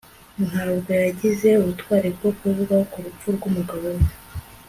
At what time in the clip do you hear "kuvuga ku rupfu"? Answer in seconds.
2.39-3.27